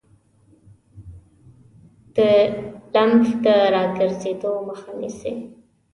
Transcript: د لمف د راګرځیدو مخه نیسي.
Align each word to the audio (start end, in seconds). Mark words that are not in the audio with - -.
د 2.15 2.17
لمف 2.93 3.29
د 3.45 3.45
راګرځیدو 3.73 4.51
مخه 4.67 4.91
نیسي. 4.99 5.33